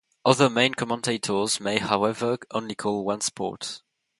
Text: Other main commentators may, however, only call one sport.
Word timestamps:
Other 0.25 0.49
main 0.49 0.73
commentators 0.73 1.59
may, 1.59 1.77
however, 1.77 2.39
only 2.51 2.73
call 2.73 3.05
one 3.05 3.21
sport. 3.21 3.83